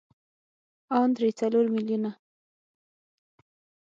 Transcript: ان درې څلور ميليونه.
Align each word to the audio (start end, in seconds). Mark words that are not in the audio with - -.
ان 0.97 1.07
درې 1.17 1.29
څلور 1.39 1.65
ميليونه. 1.73 2.11